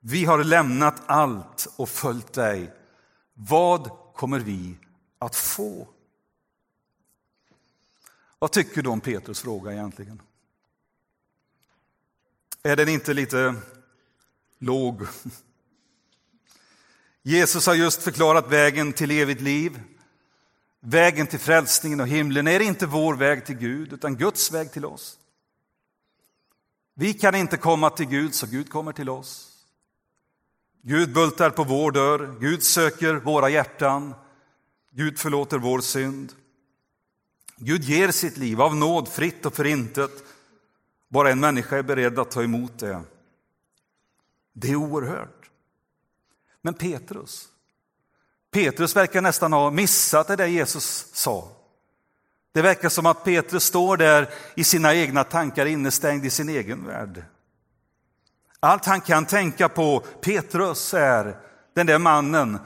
Vi 0.00 0.24
har 0.24 0.44
lämnat 0.44 1.02
allt 1.06 1.66
och 1.76 1.88
följt 1.88 2.32
dig. 2.32 2.74
Vad 3.34 3.90
kommer 4.14 4.40
vi 4.40 4.78
att 5.18 5.36
få? 5.36 5.88
Vad 8.38 8.52
tycker 8.52 8.82
du 8.82 8.88
om 8.88 9.00
Petrus 9.00 9.40
fråga 9.40 9.72
egentligen? 9.72 10.22
Är 12.62 12.76
den 12.76 12.88
inte 12.88 13.14
lite 13.14 13.54
låg? 14.58 15.06
Jesus 17.22 17.66
har 17.66 17.74
just 17.74 18.02
förklarat 18.02 18.52
vägen 18.52 18.92
till 18.92 19.10
evigt 19.10 19.40
liv. 19.40 19.80
Vägen 20.86 21.26
till 21.26 21.38
frälsningen 21.38 22.00
och 22.00 22.08
himlen 22.08 22.48
är 22.48 22.60
inte 22.60 22.86
vår 22.86 23.14
väg 23.14 23.46
till 23.46 23.56
Gud, 23.56 23.92
utan 23.92 24.16
Guds 24.16 24.52
väg 24.52 24.72
till 24.72 24.84
oss. 24.84 25.18
Vi 26.94 27.14
kan 27.14 27.34
inte 27.34 27.56
komma 27.56 27.90
till 27.90 28.06
Gud, 28.06 28.34
så 28.34 28.46
Gud 28.46 28.70
kommer 28.70 28.92
till 28.92 29.08
oss. 29.08 29.50
Gud 30.82 31.12
bultar 31.12 31.50
på 31.50 31.64
vår 31.64 31.92
dörr, 31.92 32.36
Gud 32.40 32.62
söker 32.62 33.14
våra 33.14 33.48
hjärtan, 33.48 34.14
Gud 34.90 35.18
förlåter 35.18 35.58
vår 35.58 35.80
synd. 35.80 36.32
Gud 37.56 37.84
ger 37.84 38.10
sitt 38.10 38.36
liv 38.36 38.60
av 38.62 38.76
nåd 38.76 39.08
fritt 39.08 39.46
och 39.46 39.54
förintet. 39.54 40.24
Bara 41.08 41.30
en 41.30 41.40
människa 41.40 41.76
är 41.76 41.82
beredd 41.82 42.18
att 42.18 42.30
ta 42.30 42.42
emot 42.42 42.78
det. 42.78 43.02
Det 44.52 44.70
är 44.70 44.76
oerhört. 44.76 45.50
Men 46.62 46.74
Petrus, 46.74 47.48
Petrus 48.54 48.96
verkar 48.96 49.22
nästan 49.22 49.52
ha 49.52 49.70
missat 49.70 50.28
det 50.28 50.36
där 50.36 50.46
Jesus 50.46 51.06
sa. 51.12 51.48
Det 52.52 52.62
verkar 52.62 52.88
som 52.88 53.06
att 53.06 53.24
Petrus 53.24 53.64
står 53.64 53.96
där 53.96 54.30
i 54.54 54.64
sina 54.64 54.94
egna 54.94 55.24
tankar 55.24 55.66
innestängd 55.66 56.24
i 56.24 56.30
sin 56.30 56.48
egen 56.48 56.86
värld. 56.86 57.24
Allt 58.60 58.84
han 58.84 59.00
kan 59.00 59.26
tänka 59.26 59.68
på, 59.68 60.00
Petrus, 60.00 60.94
är 60.94 61.36
den 61.74 61.86
där 61.86 61.98
mannen 61.98 62.58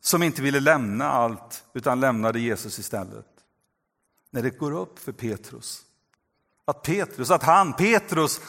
som 0.00 0.22
inte 0.22 0.42
ville 0.42 0.60
lämna 0.60 1.10
allt 1.10 1.64
utan 1.74 2.00
lämnade 2.00 2.40
Jesus 2.40 2.78
istället. 2.78 3.26
När 4.30 4.42
det 4.42 4.58
går 4.58 4.72
upp 4.72 4.98
för 4.98 5.12
Petrus 5.12 5.82
att 6.64 6.82
Petrus, 6.82 7.30
att 7.30 7.42
han, 7.42 7.72
Petrus, 7.72 8.40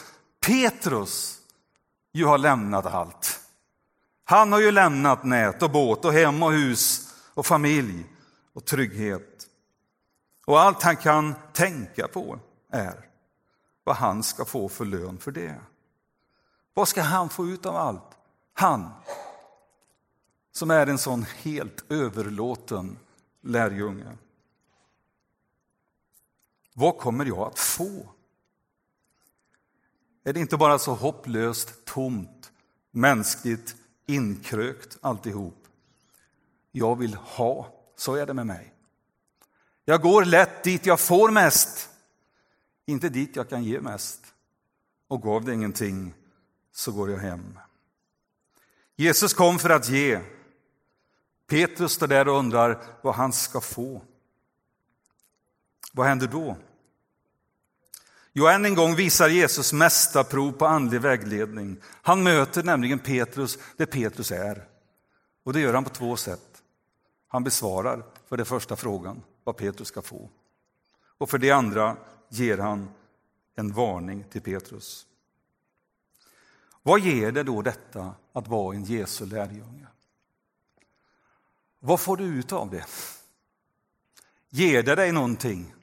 Petrus 0.46 1.38
ju 2.12 2.24
har 2.24 2.38
lämnat 2.38 2.86
allt. 2.86 3.41
Han 4.32 4.52
har 4.52 4.60
ju 4.60 4.70
lämnat 4.70 5.24
nät 5.24 5.62
och 5.62 5.70
båt 5.70 6.04
och 6.04 6.12
hem 6.12 6.42
och 6.42 6.52
hus 6.52 7.14
och 7.34 7.46
familj 7.46 8.06
och 8.52 8.64
trygghet. 8.64 9.46
Och 10.46 10.60
allt 10.60 10.82
han 10.82 10.96
kan 10.96 11.34
tänka 11.52 12.08
på 12.08 12.38
är 12.70 13.08
vad 13.84 13.96
han 13.96 14.22
ska 14.22 14.44
få 14.44 14.68
för 14.68 14.84
lön 14.84 15.18
för 15.18 15.30
det. 15.30 15.60
Vad 16.74 16.88
ska 16.88 17.02
han 17.02 17.28
få 17.28 17.46
ut 17.46 17.66
av 17.66 17.76
allt? 17.76 18.18
Han 18.52 18.90
som 20.52 20.70
är 20.70 20.86
en 20.86 20.98
sån 20.98 21.22
helt 21.22 21.92
överlåten 21.92 22.98
lärjunge. 23.42 24.16
Vad 26.74 26.98
kommer 26.98 27.24
jag 27.24 27.38
att 27.38 27.58
få? 27.58 28.08
Är 30.24 30.32
det 30.32 30.40
inte 30.40 30.56
bara 30.56 30.78
så 30.78 30.94
hopplöst, 30.94 31.84
tomt, 31.84 32.52
mänskligt, 32.90 33.76
inkrökt 34.14 34.98
alltihop? 35.00 35.66
Jag 36.72 36.96
vill 36.96 37.14
ha, 37.14 37.74
så 37.96 38.14
är 38.14 38.26
det 38.26 38.34
med 38.34 38.46
mig. 38.46 38.74
Jag 39.84 40.02
går 40.02 40.24
lätt 40.24 40.64
dit 40.64 40.86
jag 40.86 41.00
får 41.00 41.30
mest, 41.30 41.90
inte 42.86 43.08
dit 43.08 43.36
jag 43.36 43.48
kan 43.48 43.64
ge 43.64 43.80
mest. 43.80 44.20
Och 45.08 45.22
gav 45.22 45.44
det 45.44 45.54
ingenting 45.54 46.14
så 46.72 46.92
går 46.92 47.10
jag 47.10 47.18
hem. 47.18 47.58
Jesus 48.96 49.34
kom 49.34 49.58
för 49.58 49.70
att 49.70 49.88
ge. 49.88 50.20
Petrus 51.46 51.92
står 51.92 52.06
där 52.06 52.28
och 52.28 52.38
undrar 52.38 52.84
vad 53.02 53.14
han 53.14 53.32
ska 53.32 53.60
få. 53.60 54.02
Vad 55.92 56.06
händer 56.06 56.26
då? 56.26 56.56
Jo, 58.32 58.46
än 58.46 58.64
en 58.64 58.74
gång 58.74 58.94
visar 58.94 59.28
Jesus 59.28 59.72
mästarprov 59.72 60.52
på 60.52 60.66
andlig 60.66 61.00
vägledning. 61.00 61.76
Han 61.84 62.22
möter 62.22 62.62
nämligen 62.62 62.98
Petrus 62.98 63.58
där 63.76 63.86
Petrus 63.86 64.32
är. 64.32 64.68
Och 65.44 65.52
det 65.52 65.60
gör 65.60 65.74
han 65.74 65.84
på 65.84 65.90
två 65.90 66.16
sätt. 66.16 66.62
Han 67.28 67.44
besvarar 67.44 68.04
för 68.28 68.36
det 68.36 68.44
första 68.44 68.76
frågan 68.76 69.22
vad 69.44 69.56
Petrus 69.56 69.88
ska 69.88 70.02
få. 70.02 70.30
Och 71.18 71.30
för 71.30 71.38
det 71.38 71.50
andra 71.50 71.96
ger 72.28 72.58
han 72.58 72.90
en 73.54 73.72
varning 73.72 74.24
till 74.30 74.40
Petrus. 74.40 75.06
Vad 76.82 77.00
ger 77.00 77.32
det 77.32 77.42
då 77.42 77.62
detta 77.62 78.14
att 78.32 78.48
vara 78.48 78.76
en 78.76 78.84
Jesu 78.84 79.26
lärjunge? 79.26 79.86
Vad 81.80 82.00
får 82.00 82.16
du 82.16 82.24
ut 82.24 82.52
av 82.52 82.70
det? 82.70 82.86
Ger 84.50 84.82
det 84.82 84.94
dig 84.94 85.12
någonting? 85.12 85.74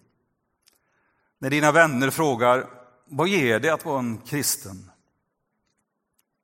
När 1.40 1.50
dina 1.50 1.72
vänner 1.72 2.10
frågar 2.10 2.70
vad 3.06 3.28
ger 3.28 3.60
det 3.60 3.70
att 3.70 3.86
vara 3.86 4.00
en 4.00 4.18
kristen? 4.18 4.92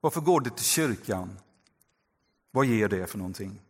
Varför 0.01 0.21
går 0.21 0.41
du 0.41 0.49
till 0.49 0.65
kyrkan? 0.65 1.39
vad 2.55 2.65
ger 2.65 2.87
det 2.87 3.07
för 3.07 3.17
någonting? 3.17 3.61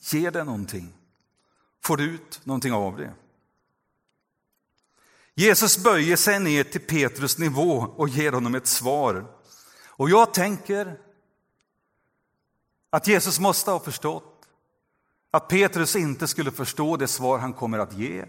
Ger 0.00 0.30
det 0.30 0.44
någonting? 0.44 0.92
Får 1.82 1.96
du 1.96 2.04
ut 2.04 2.40
någonting 2.44 2.72
av 2.72 2.96
det? 2.96 3.12
Jesus 5.34 5.84
böjer 5.84 6.16
sig 6.16 6.40
ner 6.40 6.64
till 6.64 6.80
Petrus 6.80 7.38
nivå 7.38 7.94
och 7.96 8.08
ger 8.08 8.32
honom 8.32 8.54
ett 8.54 8.66
svar. 8.66 9.26
Och 9.86 10.10
jag 10.10 10.34
tänker 10.34 10.98
att 12.90 13.06
Jesus 13.06 13.40
måste 13.40 13.70
ha 13.70 13.80
förstått 13.80 14.48
att 15.30 15.48
Petrus 15.48 15.96
inte 15.96 16.28
skulle 16.28 16.50
förstå 16.50 16.96
det 16.96 17.08
svar 17.08 17.38
han 17.38 17.52
kommer 17.52 17.78
att 17.78 17.92
ge. 17.92 18.24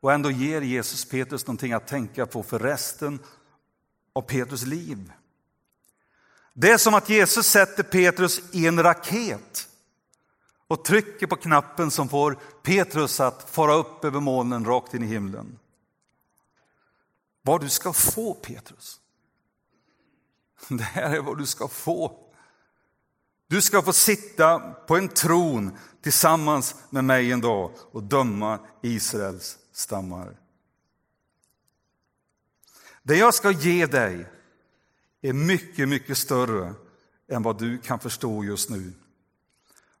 Och 0.00 0.12
ändå 0.12 0.30
ger 0.30 0.60
Jesus 0.60 1.04
Petrus 1.04 1.46
någonting 1.46 1.72
att 1.72 1.86
tänka 1.86 2.26
på 2.26 2.42
för 2.42 2.58
resten 2.58 3.18
av 4.12 4.22
Petrus 4.22 4.66
liv. 4.66 5.12
Det 6.52 6.70
är 6.70 6.78
som 6.78 6.94
att 6.94 7.08
Jesus 7.08 7.46
sätter 7.46 7.82
Petrus 7.82 8.40
i 8.52 8.66
en 8.66 8.82
raket 8.82 9.68
och 10.68 10.84
trycker 10.84 11.26
på 11.26 11.36
knappen 11.36 11.90
som 11.90 12.08
får 12.08 12.38
Petrus 12.62 13.20
att 13.20 13.50
fara 13.50 13.74
upp 13.74 14.04
över 14.04 14.20
molnen 14.20 14.64
rakt 14.64 14.94
in 14.94 15.02
i 15.02 15.06
himlen. 15.06 15.58
Vad 17.42 17.60
du 17.60 17.68
ska 17.68 17.92
få 17.92 18.34
Petrus. 18.34 19.00
Det 20.68 20.82
här 20.82 21.16
är 21.16 21.20
vad 21.20 21.38
du 21.38 21.46
ska 21.46 21.68
få. 21.68 22.24
Du 23.46 23.62
ska 23.62 23.82
få 23.82 23.92
sitta 23.92 24.58
på 24.58 24.96
en 24.96 25.08
tron 25.08 25.78
tillsammans 26.02 26.74
med 26.90 27.04
mig 27.04 27.32
en 27.32 27.40
dag 27.40 27.70
och 27.92 28.02
döma 28.02 28.58
Israels 28.82 29.58
stammar. 29.78 30.36
Det 33.02 33.16
jag 33.16 33.34
ska 33.34 33.50
ge 33.50 33.86
dig 33.86 34.26
är 35.22 35.32
mycket, 35.32 35.88
mycket 35.88 36.18
större 36.18 36.74
än 37.28 37.42
vad 37.42 37.58
du 37.58 37.78
kan 37.78 37.98
förstå 37.98 38.44
just 38.44 38.70
nu. 38.70 38.92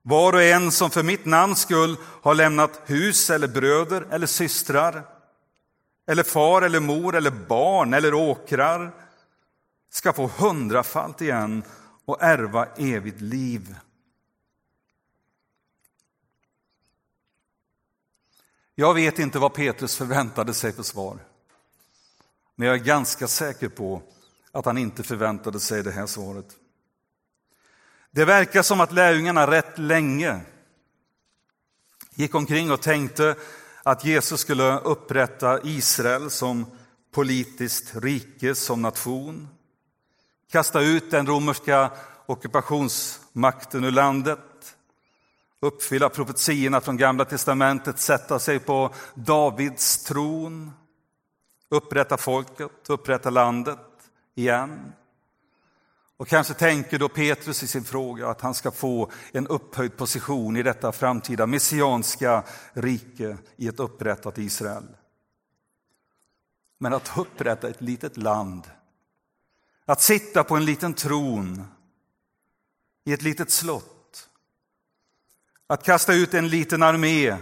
Var 0.02 0.32
och 0.32 0.42
en 0.42 0.72
som 0.72 0.90
för 0.90 1.02
mitt 1.02 1.24
namns 1.24 1.60
skull 1.60 1.96
har 2.02 2.34
lämnat 2.34 2.80
hus 2.86 3.30
eller 3.30 3.48
bröder 3.48 4.06
eller 4.10 4.26
systrar 4.26 5.06
eller 6.06 6.22
far 6.22 6.62
eller 6.62 6.80
mor 6.80 7.16
eller 7.16 7.30
barn 7.30 7.94
eller 7.94 8.14
åkrar 8.14 8.94
ska 9.90 10.12
få 10.12 10.26
hundrafalt 10.26 11.20
igen 11.20 11.62
och 12.04 12.22
ärva 12.22 12.66
evigt 12.66 13.20
liv. 13.20 13.74
Jag 18.80 18.94
vet 18.94 19.18
inte 19.18 19.38
vad 19.38 19.54
Petrus 19.54 19.96
förväntade 19.96 20.54
sig 20.54 20.72
för 20.72 20.82
svar. 20.82 21.18
Men 22.56 22.68
jag 22.68 22.76
är 22.76 22.84
ganska 22.84 23.28
säker 23.28 23.68
på 23.68 24.02
att 24.52 24.64
han 24.64 24.78
inte 24.78 25.02
förväntade 25.02 25.60
sig 25.60 25.82
det 25.82 25.90
här 25.90 26.06
svaret. 26.06 26.46
Det 28.10 28.24
verkar 28.24 28.62
som 28.62 28.80
att 28.80 28.92
lärjungarna 28.92 29.50
rätt 29.50 29.78
länge 29.78 30.40
gick 32.14 32.34
omkring 32.34 32.70
och 32.70 32.82
tänkte 32.82 33.36
att 33.82 34.04
Jesus 34.04 34.40
skulle 34.40 34.78
upprätta 34.78 35.60
Israel 35.62 36.30
som 36.30 36.66
politiskt 37.10 37.96
rike, 37.96 38.54
som 38.54 38.82
nation. 38.82 39.48
Kasta 40.50 40.80
ut 40.80 41.10
den 41.10 41.26
romerska 41.26 41.90
ockupationsmakten 42.26 43.84
ur 43.84 43.90
landet. 43.90 44.38
Uppfylla 45.60 46.08
profetierna 46.08 46.80
från 46.80 46.96
Gamla 46.96 47.24
testamentet, 47.24 47.98
sätta 47.98 48.38
sig 48.38 48.58
på 48.58 48.94
Davids 49.14 50.04
tron. 50.04 50.70
Upprätta 51.68 52.16
folket, 52.16 52.70
upprätta 52.90 53.30
landet 53.30 53.78
igen. 54.34 54.92
Och 56.16 56.28
kanske 56.28 56.54
tänker 56.54 56.98
då 56.98 57.08
Petrus 57.08 57.62
i 57.62 57.66
sin 57.66 57.84
fråga 57.84 58.28
att 58.28 58.40
han 58.40 58.54
ska 58.54 58.70
få 58.70 59.10
en 59.32 59.46
upphöjd 59.46 59.96
position 59.96 60.56
i 60.56 60.62
detta 60.62 60.92
framtida 60.92 61.46
messianska 61.46 62.44
rike 62.72 63.38
i 63.56 63.68
ett 63.68 63.80
upprättat 63.80 64.38
Israel. 64.38 64.96
Men 66.78 66.92
att 66.92 67.18
upprätta 67.18 67.68
ett 67.68 67.80
litet 67.80 68.16
land, 68.16 68.70
att 69.84 70.00
sitta 70.02 70.44
på 70.44 70.56
en 70.56 70.64
liten 70.64 70.94
tron 70.94 71.64
i 73.04 73.12
ett 73.12 73.22
litet 73.22 73.50
slott, 73.50 73.97
att 75.70 75.84
kasta 75.84 76.14
ut 76.14 76.34
en 76.34 76.48
liten 76.48 76.82
armé 76.82 77.36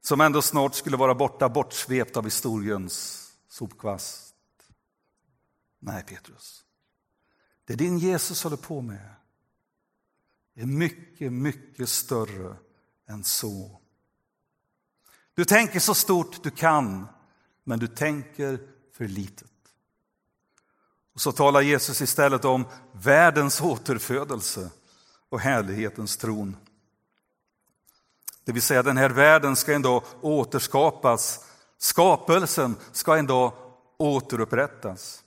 som 0.00 0.20
ändå 0.20 0.42
snart 0.42 0.74
skulle 0.74 0.96
vara 0.96 1.14
borta, 1.14 1.48
bortsvept 1.48 2.16
av 2.16 2.24
historiens 2.24 3.28
sopkvast. 3.48 4.34
Nej, 5.78 6.02
Petrus. 6.02 6.64
Det 7.64 7.74
din 7.74 7.98
Jesus 7.98 8.42
håller 8.42 8.56
på 8.56 8.80
med 8.80 9.14
är 10.54 10.66
mycket, 10.66 11.32
mycket 11.32 11.88
större 11.88 12.56
än 13.08 13.24
så. 13.24 13.80
Du 15.34 15.44
tänker 15.44 15.80
så 15.80 15.94
stort 15.94 16.42
du 16.42 16.50
kan, 16.50 17.06
men 17.64 17.78
du 17.78 17.86
tänker 17.86 18.58
för 18.92 19.08
litet. 19.08 19.50
Och 21.14 21.20
så 21.20 21.32
talar 21.32 21.60
Jesus 21.60 22.00
istället 22.00 22.44
om 22.44 22.66
världens 22.92 23.60
återfödelse 23.60 24.70
och 25.28 25.40
härlighetens 25.40 26.16
tron. 26.16 26.56
Det 28.44 28.52
vill 28.52 28.62
säga 28.62 28.82
den 28.82 28.96
här 28.96 29.10
världen 29.10 29.56
ska 29.56 29.74
en 29.74 29.82
dag 29.82 30.02
återskapas. 30.20 31.46
Skapelsen 31.78 32.76
ska 32.92 33.16
en 33.16 33.26
dag 33.26 33.52
återupprättas. 33.96 35.24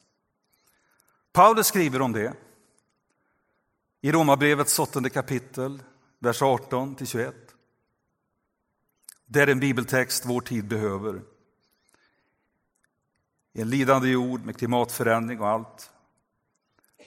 Paulus 1.32 1.68
skriver 1.68 2.02
om 2.02 2.12
det 2.12 2.34
i 4.02 4.12
Romarbrevets 4.12 4.80
åttonde 4.80 5.10
kapitel, 5.10 5.84
vers 6.20 6.42
18 6.42 6.96
till 6.96 7.08
21. 7.08 7.36
Det 9.26 9.42
är 9.42 9.48
en 9.48 9.60
bibeltext 9.60 10.26
vår 10.26 10.42
tid 10.42 10.68
behöver. 10.68 11.22
En 13.54 13.70
lidande 13.70 14.10
jord 14.10 14.46
med 14.46 14.58
klimatförändring 14.58 15.40
och 15.40 15.48
allt 15.48 15.92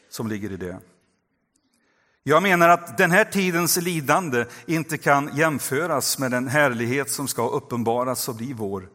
som 0.08 0.28
ligger 0.28 0.52
i 0.52 0.56
det. 0.56 0.80
Jag 2.28 2.42
menar 2.42 2.68
att 2.68 2.98
den 2.98 3.10
här 3.10 3.24
tidens 3.24 3.76
lidande 3.76 4.44
inte 4.66 4.98
kan 4.98 5.36
jämföras 5.36 6.18
med 6.18 6.30
den 6.30 6.48
härlighet 6.48 7.10
som 7.10 7.28
ska 7.28 7.48
uppenbaras 7.48 8.28
och 8.28 8.34
bli 8.34 8.52
vår. 8.52 8.88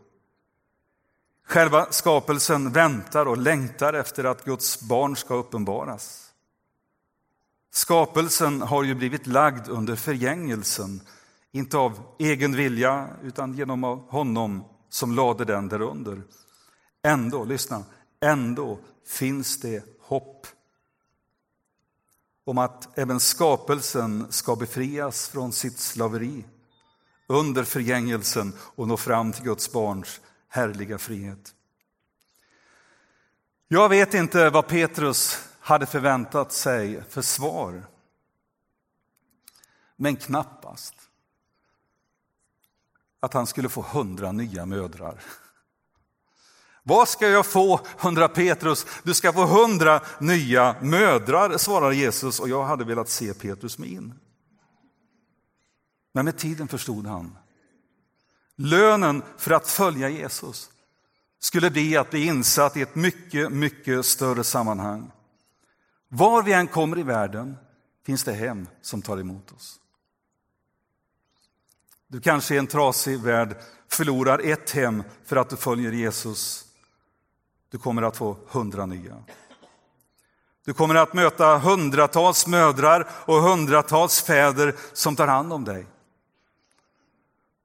Själva 1.48 1.88
skapelsen 1.92 2.72
väntar 2.72 3.26
och 3.26 3.38
längtar 3.38 3.94
efter 3.94 4.24
att 4.24 4.46
Guds 4.46 4.82
barn 4.82 5.16
ska 5.16 5.34
uppenbaras. 5.34 6.32
Skapelsen 7.72 8.62
har 8.62 8.84
ju 8.84 8.96
blivit 8.96 9.28
lagd 9.28 9.70
under 9.70 9.96
förgängelsen, 9.96 11.02
inte 11.52 11.78
av 11.78 12.00
egen 12.20 12.56
vilja 12.56 13.08
utan 13.24 13.54
genom 13.54 13.84
honom 13.84 14.64
som 14.90 15.16
lade 15.16 15.46
den 15.46 15.68
därunder. 15.68 16.22
Ändå, 17.04 17.44
lyssna, 17.44 17.84
ändå 18.22 18.80
finns 19.08 19.60
det 19.60 19.84
hopp 20.02 20.48
om 22.46 22.58
att 22.58 22.98
även 22.98 23.20
skapelsen 23.20 24.32
ska 24.32 24.56
befrias 24.56 25.28
från 25.28 25.52
sitt 25.52 25.80
slaveri 25.80 26.46
under 27.28 27.64
förgängelsen 27.64 28.54
och 28.60 28.88
nå 28.88 28.98
fram 28.98 29.32
till 29.32 29.44
Guds 29.44 29.72
barns 29.72 30.22
härliga 30.48 30.98
frihet. 30.98 31.56
Jag 33.68 33.90
vet 33.90 34.14
inte 34.14 34.50
vad 34.50 34.68
Petrus 34.68 35.50
hade 35.60 35.86
förväntat 35.86 36.52
sig 36.52 37.04
för 37.10 37.22
svar. 37.22 37.86
Men 39.96 40.16
knappast 40.16 40.96
att 43.20 43.34
han 43.34 43.48
skulle 43.48 43.70
få 43.70 43.82
hundra 43.82 44.32
nya 44.32 44.66
mödrar. 44.66 45.24
Vad 46.84 47.10
ska 47.10 47.30
jag 47.30 47.46
få, 47.46 47.80
hundra 48.00 48.28
Petrus? 48.28 48.86
Du 49.04 49.14
ska 49.14 49.34
få 49.34 49.46
hundra 49.46 50.02
nya 50.20 50.76
mödrar, 50.82 51.58
svarar 51.58 51.92
Jesus 51.92 52.40
och 52.40 52.50
jag 52.50 52.64
hade 52.64 52.84
velat 52.84 53.10
se 53.10 53.34
Petrus 53.34 53.78
min. 53.78 54.14
Men 56.14 56.26
med 56.26 56.38
tiden 56.38 56.68
förstod 56.68 57.08
han 57.08 57.38
Lönen 58.56 59.24
för 59.38 59.52
att 59.52 59.68
följa 59.68 60.10
Jesus 60.10 60.70
skulle 61.40 61.72
bli 61.72 61.98
att 61.98 62.10
bli 62.10 62.26
insatt 62.26 62.78
i 62.78 62.82
ett 62.82 62.96
mycket, 62.96 63.52
mycket 63.52 64.06
större 64.06 64.44
sammanhang. 64.44 65.12
Var 66.10 66.44
vi 66.44 66.54
än 66.54 66.68
kommer 66.68 67.00
i 67.00 67.04
världen 67.04 67.58
finns 68.06 68.24
det 68.24 68.34
hem 68.34 68.68
som 68.82 69.02
tar 69.02 69.18
emot 69.18 69.52
oss. 69.52 69.80
Du 72.08 72.22
kanske 72.22 72.56
i 72.56 72.58
en 72.58 72.68
trasig 72.68 73.20
värld 73.20 73.56
förlorar 73.88 74.40
ett 74.40 74.72
hem 74.72 75.04
för 75.26 75.36
att 75.36 75.50
du 75.50 75.56
följer 75.56 75.92
Jesus. 75.92 76.66
Du 77.74 77.80
kommer 77.80 78.02
att 78.02 78.18
få 78.18 78.38
hundra 78.48 78.86
nya. 78.86 79.24
Du 80.66 80.74
kommer 80.74 80.96
att 80.96 81.14
möta 81.14 81.58
hundratals 81.58 82.48
mödrar 82.48 83.08
och 83.26 83.36
hundratals 83.42 84.22
fäder 84.22 84.76
som 84.94 85.16
tar 85.16 85.28
hand 85.28 85.54
om 85.54 85.64
dig. 85.64 85.88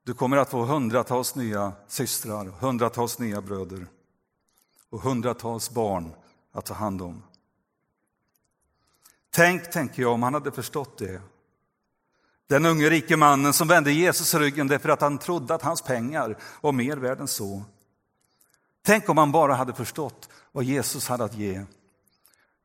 Du 0.05 0.15
kommer 0.15 0.37
att 0.37 0.51
få 0.51 0.65
hundratals 0.65 1.35
nya 1.35 1.73
systrar, 1.89 2.45
hundratals 2.45 3.19
nya 3.19 3.41
bröder 3.41 3.87
och 4.91 5.01
hundratals 5.01 5.71
barn 5.71 6.13
att 6.53 6.67
ta 6.67 6.75
hand 6.75 7.03
om. 7.03 7.23
Tänk, 9.31 9.71
tänker 9.71 10.03
jag, 10.03 10.13
om 10.13 10.23
han 10.23 10.35
hade 10.35 10.53
förstått 10.53 10.99
det. 10.99 11.21
Den 12.47 12.67
unge 12.67 12.91
rike 12.91 13.17
mannen 13.17 13.53
som 13.53 13.69
vände 13.69 13.93
Jesus 13.93 14.35
ryggen 14.35 14.69
därför 14.69 14.89
att 14.89 15.01
han 15.01 15.19
trodde 15.19 15.55
att 15.55 15.63
hans 15.63 15.83
pengar 15.83 16.39
var 16.61 16.73
mer 16.73 16.97
värd 16.97 17.21
än 17.21 17.29
så. 17.29 17.65
Tänk 18.89 19.09
om 19.09 19.17
man 19.17 19.33
bara 19.33 19.55
hade 19.55 19.75
förstått 19.75 20.29
vad 20.53 20.65
Jesus 20.65 21.09
hade 21.09 21.25
att 21.25 21.35
ge. 21.35 21.65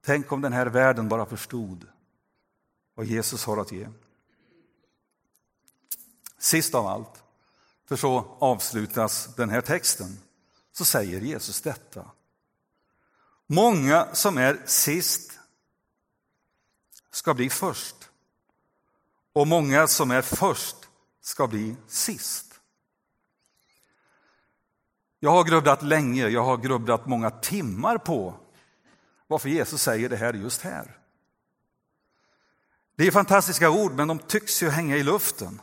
Tänk 0.05 0.31
om 0.31 0.41
den 0.41 0.53
här 0.53 0.65
världen 0.65 1.09
bara 1.09 1.25
förstod 1.25 1.87
vad 2.95 3.05
Jesus 3.05 3.45
har 3.45 3.57
att 3.57 3.71
ge. 3.71 3.89
Sist 6.37 6.75
av 6.75 6.87
allt, 6.87 7.23
för 7.87 7.95
så 7.95 8.37
avslutas 8.39 9.35
den 9.35 9.49
här 9.49 9.61
texten, 9.61 10.19
så 10.71 10.85
säger 10.85 11.21
Jesus 11.21 11.61
detta. 11.61 12.11
Många 13.47 14.15
som 14.15 14.37
är 14.37 14.61
sist 14.65 15.39
ska 17.11 17.33
bli 17.33 17.49
först 17.49 18.09
och 19.33 19.47
många 19.47 19.87
som 19.87 20.11
är 20.11 20.21
först 20.21 20.77
ska 21.21 21.47
bli 21.47 21.75
sist. 21.87 22.52
Jag 25.23 25.31
har 25.31 25.43
grubblat 25.43 25.83
länge, 25.83 26.27
jag 26.27 26.43
har 26.43 26.57
grubblat 26.57 27.05
många 27.05 27.29
timmar 27.29 27.97
på 27.97 28.35
varför 29.27 29.49
Jesus 29.49 29.81
säger 29.81 30.09
det 30.09 30.15
här 30.15 30.33
just 30.33 30.61
här. 30.61 30.97
Det 32.95 33.07
är 33.07 33.11
fantastiska 33.11 33.69
ord, 33.69 33.93
men 33.93 34.07
de 34.07 34.19
tycks 34.19 34.63
ju 34.63 34.69
hänga 34.69 34.97
i 34.97 35.03
luften. 35.03 35.61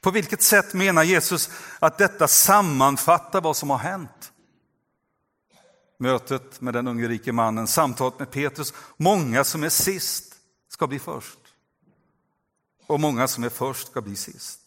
På 0.00 0.10
vilket 0.10 0.42
sätt 0.42 0.74
menar 0.74 1.02
Jesus 1.02 1.50
att 1.78 1.98
detta 1.98 2.28
sammanfattar 2.28 3.40
vad 3.40 3.56
som 3.56 3.70
har 3.70 3.78
hänt? 3.78 4.32
Mötet 5.98 6.60
med 6.60 6.74
den 6.74 6.88
unge 6.88 7.08
rike 7.08 7.32
mannen, 7.32 7.66
samtalet 7.66 8.18
med 8.18 8.30
Petrus. 8.30 8.74
Många 8.96 9.44
som 9.44 9.64
är 9.64 9.68
sist 9.68 10.34
ska 10.68 10.86
bli 10.86 10.98
först. 10.98 11.38
Och 12.86 13.00
många 13.00 13.28
som 13.28 13.44
är 13.44 13.48
först 13.48 13.86
ska 13.86 14.02
bli 14.02 14.16
sist. 14.16 14.65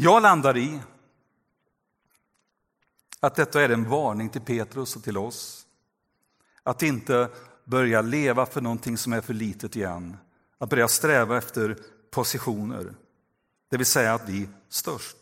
Jag 0.00 0.22
landar 0.22 0.56
i 0.56 0.80
att 3.20 3.34
detta 3.34 3.62
är 3.62 3.68
en 3.68 3.88
varning 3.88 4.28
till 4.28 4.40
Petrus 4.40 4.96
och 4.96 5.04
till 5.04 5.18
oss. 5.18 5.66
Att 6.62 6.82
inte 6.82 7.28
börja 7.64 8.02
leva 8.02 8.46
för 8.46 8.60
någonting 8.60 8.98
som 8.98 9.12
är 9.12 9.20
för 9.20 9.34
litet 9.34 9.76
igen. 9.76 10.16
Att 10.58 10.70
börja 10.70 10.88
sträva 10.88 11.38
efter 11.38 11.76
positioner, 12.10 12.94
det 13.70 13.76
vill 13.76 13.86
säga 13.86 14.14
att 14.14 14.26
bli 14.26 14.48
störst. 14.68 15.16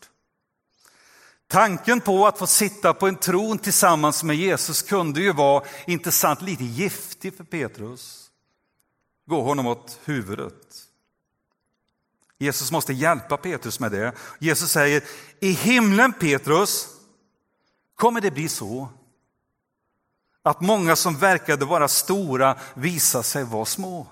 Tanken 1.47 2.01
på 2.01 2.27
att 2.27 2.37
få 2.37 2.47
sitta 2.47 2.93
på 2.93 3.07
en 3.07 3.15
tron 3.15 3.57
tillsammans 3.57 4.23
med 4.23 4.35
Jesus 4.35 4.81
kunde 4.81 5.21
ju 5.21 5.33
vara, 5.33 5.63
intressant, 5.87 6.41
lite 6.41 6.63
giftig 6.63 7.37
för 7.37 7.43
Petrus. 7.43 8.31
Gå 9.25 9.41
honom 9.41 9.67
åt 9.67 9.99
huvudet. 10.05 10.87
Jesus 12.37 12.71
måste 12.71 12.93
hjälpa 12.93 13.37
Petrus 13.37 13.79
med 13.79 13.91
det. 13.91 14.13
Jesus 14.39 14.71
säger, 14.71 15.03
i 15.39 15.51
himlen 15.51 16.13
Petrus 16.13 16.87
kommer 17.95 18.21
det 18.21 18.31
bli 18.31 18.49
så 18.49 18.89
att 20.43 20.61
många 20.61 20.95
som 20.95 21.17
verkade 21.17 21.65
vara 21.65 21.87
stora 21.87 22.59
visar 22.73 23.21
sig 23.21 23.43
vara 23.43 23.65
små. 23.65 24.07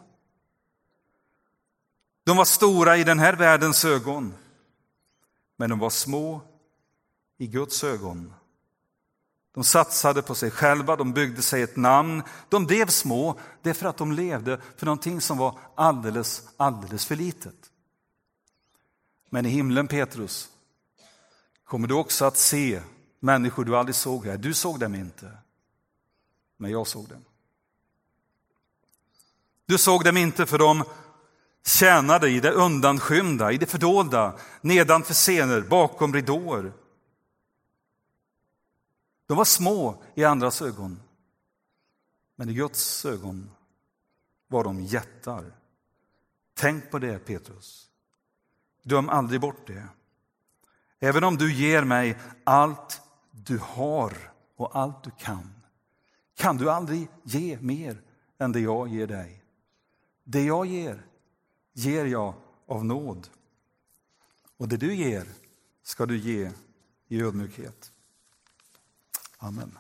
De 2.23 2.37
var 2.37 2.45
stora 2.45 2.97
i 2.97 3.03
den 3.03 3.19
här 3.19 3.33
världens 3.33 3.85
ögon, 3.85 4.33
men 5.57 5.69
de 5.69 5.79
var 5.79 5.89
små 5.89 6.41
i 7.37 7.47
Guds 7.47 7.83
ögon. 7.83 8.33
De 9.53 9.63
satsade 9.63 10.21
på 10.21 10.35
sig 10.35 10.51
själva, 10.51 10.95
de 10.95 11.13
byggde 11.13 11.41
sig 11.41 11.61
ett 11.61 11.75
namn. 11.75 12.23
De 12.49 12.65
blev 12.65 12.87
små 12.87 13.39
därför 13.61 13.85
att 13.85 13.97
de 13.97 14.11
levde 14.11 14.61
för 14.77 14.85
någonting 14.85 15.21
som 15.21 15.37
var 15.37 15.59
alldeles, 15.75 16.43
alldeles 16.57 17.05
för 17.05 17.15
litet. 17.15 17.71
Men 19.29 19.45
i 19.45 19.49
himlen, 19.49 19.87
Petrus, 19.87 20.49
kommer 21.63 21.87
du 21.87 21.93
också 21.93 22.25
att 22.25 22.37
se 22.37 22.81
människor 23.19 23.65
du 23.65 23.77
aldrig 23.77 23.95
såg 23.95 24.25
här. 24.25 24.37
Du 24.37 24.53
såg 24.53 24.79
dem 24.79 24.95
inte, 24.95 25.31
men 26.57 26.71
jag 26.71 26.87
såg 26.87 27.07
dem. 27.07 27.25
Du 29.65 29.77
såg 29.77 30.03
dem 30.03 30.17
inte 30.17 30.45
för 30.45 30.57
de 30.57 30.83
tjänade 31.65 32.29
i 32.29 32.39
det 32.39 32.51
undanskymda, 32.51 33.51
i 33.51 33.57
det 33.57 33.65
fördolda, 33.65 34.39
nedanför 34.61 35.13
scener, 35.13 35.61
bakom 35.61 36.13
ridåer. 36.13 36.73
De 39.27 39.37
var 39.37 39.45
små 39.45 40.03
i 40.15 40.23
andras 40.23 40.61
ögon, 40.61 40.99
men 42.35 42.49
i 42.49 42.53
Guds 42.53 43.05
ögon 43.05 43.49
var 44.47 44.63
de 44.63 44.81
jättar. 44.81 45.53
Tänk 46.53 46.91
på 46.91 46.99
det, 46.99 47.19
Petrus. 47.19 47.89
Döm 48.85 49.09
aldrig 49.09 49.41
bort 49.41 49.67
det. 49.67 49.87
Även 50.99 51.23
om 51.23 51.37
du 51.37 51.53
ger 51.53 51.83
mig 51.83 52.17
allt 52.43 53.01
du 53.31 53.57
har 53.57 54.31
och 54.55 54.75
allt 54.75 55.03
du 55.03 55.11
kan, 55.17 55.53
kan 56.35 56.57
du 56.57 56.71
aldrig 56.71 57.07
ge 57.23 57.57
mer 57.61 58.01
än 58.37 58.51
det 58.51 58.59
jag 58.59 58.87
ger 58.87 59.07
dig. 59.07 59.43
Det 60.23 60.43
jag 60.43 60.65
ger, 60.65 61.05
ger 61.73 62.05
jag 62.05 62.33
av 62.67 62.85
nåd. 62.85 63.27
Och 64.57 64.67
det 64.67 64.77
du 64.77 64.95
ger 64.95 65.27
ska 65.83 66.05
du 66.05 66.17
ge 66.17 66.51
i 67.07 67.21
ödmjukhet. 67.21 67.91
Amen. 69.37 69.77